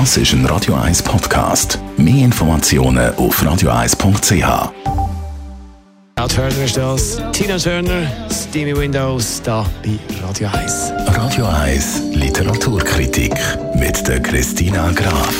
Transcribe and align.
Das 0.00 0.16
ist 0.16 0.32
ein 0.32 0.44
Radio 0.46 0.74
1 0.74 1.04
Podcast. 1.04 1.78
Mehr 1.96 2.24
Informationen 2.24 3.14
auf 3.14 3.40
radio1.ch. 3.40 4.72
Al 6.16 6.28
Turner 6.28 6.64
ist 6.64 6.76
das. 6.76 7.22
Tina 7.30 7.56
Turner, 7.56 8.28
Steamy 8.28 8.76
Windows, 8.76 9.40
da 9.44 9.64
bei 9.84 9.96
Radio 10.26 10.48
1. 10.48 10.90
Radio 11.16 11.46
1 11.46 12.02
Literaturkritik 12.12 13.34
mit 13.76 14.04
der 14.08 14.20
Christina 14.20 14.90
Graf. 14.90 15.32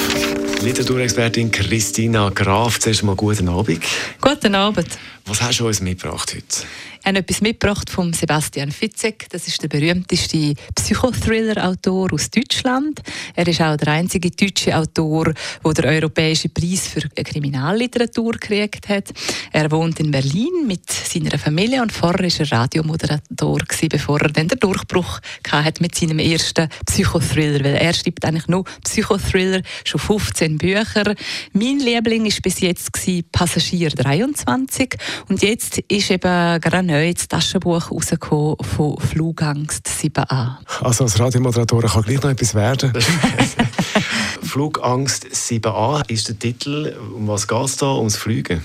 Literaturexpertin 0.62 1.50
Christina 1.50 2.30
Graf, 2.30 2.78
zuerst 2.78 3.02
mal 3.02 3.16
guten 3.16 3.48
Abend. 3.48 3.82
Guten 4.20 4.54
Abend. 4.54 4.86
Was 5.26 5.42
hast 5.42 5.58
du 5.58 5.66
uns 5.66 5.80
mitgebracht 5.80 6.32
heute? 6.32 6.66
Ich 7.04 7.08
habe 7.08 7.18
etwas 7.18 7.42
mitgebracht 7.42 7.90
von 7.90 8.14
Sebastian 8.14 8.70
Fitzek. 8.70 9.26
Das 9.28 9.46
ist 9.46 9.62
der 9.62 9.68
berühmteste 9.68 10.54
Psychothriller-Autor 10.74 12.14
aus 12.14 12.30
Deutschland. 12.30 13.02
Er 13.34 13.46
ist 13.46 13.60
auch 13.60 13.76
der 13.76 13.88
einzige 13.88 14.30
deutsche 14.30 14.74
Autor, 14.74 15.34
der 15.62 15.72
den 15.74 15.84
Europäischen 15.84 16.54
Preis 16.54 16.88
für 16.88 17.06
Kriminalliteratur 17.10 18.32
gekriegt 18.32 18.88
hat. 18.88 19.12
Er 19.52 19.70
wohnt 19.70 20.00
in 20.00 20.12
Berlin 20.12 20.66
mit 20.66 20.90
seiner 20.90 21.38
Familie 21.38 21.82
und 21.82 21.92
vorher 21.92 22.20
war 22.20 22.40
er 22.40 22.52
Radiomoderator, 22.52 23.58
bevor 23.90 24.22
er 24.22 24.30
dann 24.30 24.48
den 24.48 24.58
Durchbruch 24.58 25.20
hatte 25.52 25.82
mit 25.82 25.94
seinem 25.94 26.20
ersten 26.20 26.70
Psychothriller. 26.86 27.62
Weil 27.62 27.74
er 27.74 27.92
schreibt 27.92 28.24
eigentlich 28.24 28.48
nur 28.48 28.64
Psychothriller, 28.82 29.60
schon 29.84 30.00
15 30.00 30.56
Bücher. 30.56 31.14
Mein 31.52 31.80
Liebling 31.80 32.24
war 32.24 32.40
bis 32.42 32.60
jetzt 32.60 32.92
Passagier 33.30 33.90
23 33.90 34.94
und 35.28 35.42
jetzt 35.42 35.80
ist 35.88 36.10
eben 36.10 36.60
gerade 36.62 36.93
neu 36.94 37.12
das 37.12 37.26
Taschenbuch 37.26 37.90
rausgekommen 37.90 38.56
von 38.62 38.96
Flugangst 38.98 39.88
7a. 39.88 40.58
Also 40.80 41.04
als 41.04 41.18
Radiomoderatorin 41.18 41.90
kann 41.90 42.02
gleich 42.02 42.22
noch 42.22 42.30
etwas 42.30 42.54
werden. 42.54 42.92
Flugangst 44.42 45.26
7a 45.26 46.08
ist 46.08 46.28
der 46.28 46.38
Titel. 46.38 46.94
Um 47.16 47.26
was 47.26 47.48
geht 47.48 47.64
es 47.64 47.76
da? 47.78 47.94
Ums 47.94 48.16
Fliegen? 48.16 48.62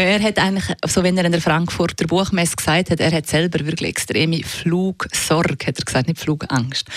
Er 0.00 0.22
hat 0.22 0.38
eigentlich, 0.38 0.64
so 0.86 1.02
wenn 1.02 1.16
er 1.18 1.24
in 1.24 1.32
der 1.32 1.40
Frankfurter 1.40 2.06
Buchmesse 2.06 2.56
gesagt 2.56 2.90
hat, 2.90 3.00
er 3.00 3.12
hat 3.12 3.26
selber 3.26 3.64
wirklich 3.66 3.90
extreme 3.90 4.42
Flugsorge, 4.42 5.66
hat 5.66 5.78
er 5.78 5.84
gesagt, 5.84 6.08
nicht 6.08 6.18
Flugangst. 6.18 6.88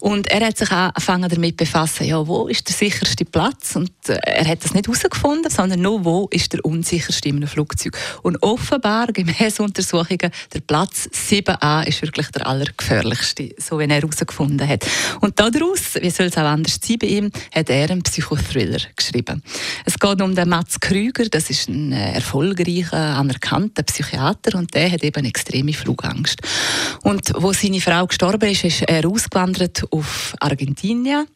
Und 0.00 0.26
er 0.28 0.46
hat 0.46 0.56
sich 0.58 0.70
angefangen 0.70 1.28
damit 1.28 1.56
befassen, 1.56 2.06
ja, 2.06 2.26
wo 2.26 2.48
ist 2.48 2.68
der 2.68 2.74
sicherste 2.74 3.24
Platz? 3.24 3.76
Und 3.76 3.90
äh, 4.08 4.18
er 4.24 4.46
hat 4.46 4.64
das 4.64 4.74
nicht 4.74 4.86
herausgefunden, 4.86 5.50
sondern 5.50 5.80
nur, 5.80 6.04
wo 6.04 6.28
ist 6.30 6.52
der 6.52 6.64
unsicherste 6.64 7.28
in 7.28 7.36
einem 7.36 7.48
Flugzeug. 7.48 7.96
Und 8.22 8.42
offenbar, 8.42 9.08
gemäß 9.08 9.60
Untersuchungen, 9.60 10.30
der 10.52 10.60
Platz 10.66 11.08
7a 11.12 11.86
ist 11.86 12.02
wirklich 12.02 12.28
der 12.28 12.46
allergefährlichste, 12.46 13.54
so 13.58 13.78
wie 13.78 13.84
er 13.84 13.96
herausgefunden 13.96 14.66
hat. 14.66 14.86
Und 15.20 15.38
daraus, 15.38 15.94
wie 16.00 16.10
soll 16.10 16.26
es 16.26 16.36
auch 16.36 16.42
anders 16.42 16.78
sein 16.82 16.98
bei 16.98 17.08
ihm, 17.08 17.30
hat 17.54 17.70
er 17.70 17.90
einen 17.90 18.02
Psychothriller 18.02 18.80
geschrieben. 18.96 19.42
Es 19.84 19.98
geht 19.98 20.22
um 20.22 20.34
den 20.34 20.48
Mats 20.48 20.80
Krüger, 20.80 21.28
das 21.28 21.50
ist 21.50 21.68
ein 21.68 21.92
äh, 21.92 22.20
erfolgreicher, 22.46 23.16
anerkannter 23.16 23.82
Psychiater 23.82 24.58
und 24.58 24.74
der 24.74 24.92
hat 24.92 25.02
eben 25.02 25.24
extreme 25.24 25.72
Flugangst. 25.72 26.40
Und 27.02 27.32
wo 27.36 27.52
seine 27.52 27.80
Frau 27.80 28.06
gestorben 28.06 28.50
ist, 28.50 28.64
ist 28.64 28.82
er 28.82 29.06
ausgewandert 29.06 29.82
auf 29.90 30.34
Argentinien 30.40 31.26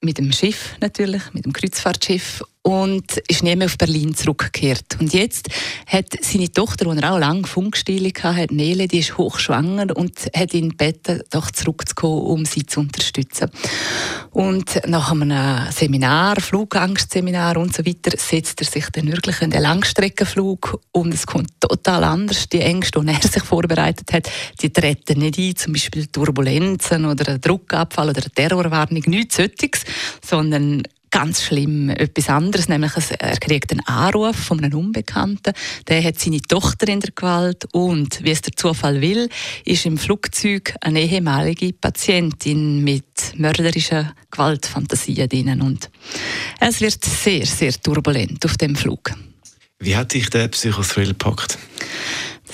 mit 0.00 0.18
dem 0.18 0.32
Schiff 0.32 0.76
natürlich, 0.80 1.22
mit 1.32 1.44
dem 1.44 1.52
Kreuzfahrtschiff 1.52 2.42
und 2.64 3.18
ist 3.28 3.42
nie 3.42 3.54
mehr 3.56 3.66
auf 3.66 3.76
Berlin 3.76 4.14
zurückgekehrt. 4.14 4.96
Und 4.98 5.12
jetzt 5.12 5.48
hat 5.86 6.06
seine 6.22 6.50
Tochter, 6.50 6.86
die 6.86 6.98
er 6.98 7.12
auch 7.12 7.18
lange 7.18 7.46
Funkstille 7.46 8.10
hatte, 8.22 8.54
Nele, 8.54 8.88
die 8.88 9.00
ist 9.00 9.18
hochschwanger 9.18 9.94
und 9.94 10.18
hat 10.34 10.54
ihn 10.54 10.70
gebeten, 10.70 11.20
doch 11.30 11.50
zurückzukommen, 11.50 12.22
um 12.22 12.44
sie 12.46 12.64
zu 12.64 12.80
unterstützen. 12.80 13.50
Und 14.30 14.80
nach 14.86 15.12
einem 15.12 15.70
Seminar, 15.72 16.40
Flugangstseminar 16.40 17.58
und 17.58 17.76
so 17.76 17.84
weiter, 17.84 18.16
setzt 18.16 18.62
er 18.62 18.66
sich 18.66 18.88
dann 18.90 19.12
wirklich 19.12 19.42
in 19.42 19.50
den 19.50 19.60
Langstreckenflug 19.60 20.80
und 20.92 21.12
es 21.12 21.26
kommt 21.26 21.50
total 21.60 22.02
anders. 22.02 22.48
Die 22.48 22.60
Ängste, 22.60 23.00
die 23.02 23.08
er 23.08 23.20
sich 23.20 23.42
vorbereitet 23.42 24.10
hat, 24.10 24.30
die 24.62 24.72
treten 24.72 25.18
nicht 25.18 25.38
ein, 25.38 25.54
zum 25.54 25.74
Beispiel 25.74 26.06
Turbulenzen 26.06 27.04
oder 27.04 27.34
ein 27.34 27.40
Druckabfall 27.42 28.08
oder 28.08 28.22
eine 28.22 28.30
Terrorwarnung, 28.30 29.02
nichts 29.06 29.36
solches, 29.36 29.84
sondern 30.22 30.82
ganz 31.14 31.44
schlimm 31.44 31.90
etwas 31.90 32.28
anderes, 32.28 32.68
nämlich 32.68 32.92
er 33.20 33.36
kriegt 33.36 33.70
einen 33.70 33.86
Anruf 33.86 34.34
von 34.34 34.58
einem 34.58 34.76
Unbekannten, 34.76 35.52
der 35.86 36.02
hat 36.02 36.18
seine 36.18 36.42
Tochter 36.42 36.88
in 36.88 36.98
der 36.98 37.12
Gewalt 37.14 37.66
und, 37.70 38.24
wie 38.24 38.32
es 38.32 38.42
der 38.42 38.56
Zufall 38.56 39.00
will, 39.00 39.28
ist 39.64 39.86
im 39.86 39.96
Flugzeug 39.96 40.74
eine 40.80 41.02
ehemalige 41.02 41.72
Patientin 41.72 42.82
mit 42.82 43.04
mörderischen 43.36 44.10
Gewaltfantasien 44.32 45.28
drin 45.28 45.62
und 45.62 45.88
es 46.58 46.80
wird 46.80 47.04
sehr, 47.04 47.46
sehr 47.46 47.74
turbulent 47.74 48.44
auf 48.44 48.56
dem 48.56 48.74
Flug. 48.74 49.12
Wie 49.78 49.94
hat 49.94 50.14
dich 50.14 50.30
der 50.30 50.48
Psychothrill 50.48 51.08
gepackt? 51.08 51.58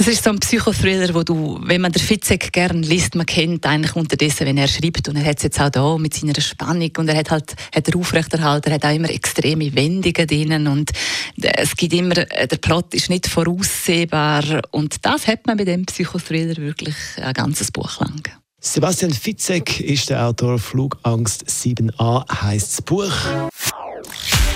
Das 0.00 0.08
ist 0.08 0.24
so 0.24 0.30
ein 0.30 0.40
Psychothriller, 0.40 1.12
wo 1.12 1.22
du, 1.22 1.60
wenn 1.62 1.82
man 1.82 1.92
den 1.92 2.00
Fitzek 2.00 2.54
gerne 2.54 2.80
liest, 2.80 3.16
man 3.16 3.26
kennt 3.26 3.66
eigentlich 3.66 3.94
unterdessen, 3.94 4.46
wenn 4.46 4.56
er 4.56 4.66
schreibt 4.66 5.06
und 5.10 5.16
er 5.16 5.26
hat 5.26 5.36
es 5.36 5.42
jetzt 5.42 5.60
auch 5.60 5.68
da 5.68 5.98
mit 5.98 6.14
seiner 6.14 6.40
Spannung 6.40 6.90
und 6.96 7.06
er 7.06 7.18
hat 7.18 7.30
halt 7.30 7.54
hat 7.74 7.86
er 7.86 7.96
aufrechterhalten, 7.96 8.70
er 8.70 8.76
hat 8.76 8.84
auch 8.86 8.94
immer 8.94 9.10
extreme 9.10 9.74
Wendungen 9.74 10.26
drinnen 10.26 10.68
und 10.68 10.90
es 11.36 11.76
gibt 11.76 11.92
immer, 11.92 12.14
der 12.14 12.46
Plot 12.46 12.94
ist 12.94 13.10
nicht 13.10 13.26
voraussehbar 13.26 14.62
und 14.70 15.04
das 15.04 15.26
hat 15.26 15.46
man 15.46 15.58
bei 15.58 15.64
dem 15.66 15.84
Psychothriller 15.84 16.56
wirklich 16.56 16.96
ein 17.20 17.34
ganzes 17.34 17.70
Buch 17.70 18.00
lang. 18.00 18.22
Sebastian 18.58 19.12
Fitzek 19.12 19.80
ist 19.80 20.08
der 20.08 20.26
Autor 20.26 20.58
Flugangst 20.58 21.44
7a 21.46 22.24
heißt 22.40 22.72
das 22.72 22.80
Buch. 22.80 23.12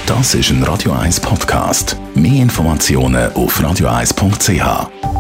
Das 0.07 0.35
ist 0.35 0.49
ein 0.49 0.63
Radio 0.63 0.93
1 0.93 1.21
Podcast. 1.21 1.99
Mehr 2.15 2.41
Informationen 2.43 3.31
auf 3.35 3.61
radio1.ch. 3.61 5.14